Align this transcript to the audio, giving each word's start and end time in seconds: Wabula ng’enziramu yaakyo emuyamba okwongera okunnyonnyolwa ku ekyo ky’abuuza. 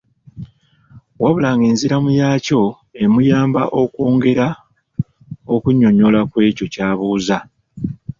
Wabula 1.21 1.49
ng’enziramu 1.55 2.09
yaakyo 2.19 2.61
emuyamba 3.03 3.61
okwongera 3.81 4.45
okunnyonnyolwa 5.55 6.21
ku 6.31 6.37
ekyo 6.49 6.65
ky’abuuza. 6.73 7.37